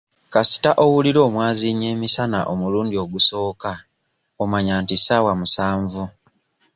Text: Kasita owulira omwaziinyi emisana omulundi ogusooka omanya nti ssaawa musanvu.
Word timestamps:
Kasita 0.33 0.71
owulira 0.83 1.19
omwaziinyi 1.27 1.85
emisana 1.93 2.39
omulundi 2.53 2.95
ogusooka 3.03 3.71
omanya 4.43 4.73
nti 4.81 4.95
ssaawa 4.97 5.31
musanvu. 5.39 6.03